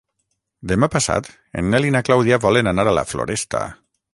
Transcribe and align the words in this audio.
Demà 0.71 0.89
passat 0.95 1.29
en 1.61 1.69
Nel 1.75 1.87
i 1.89 1.93
na 1.97 2.03
Clàudia 2.09 2.41
volen 2.47 2.73
anar 2.73 2.87
a 2.93 2.99
la 3.01 3.05
Floresta. 3.13 3.63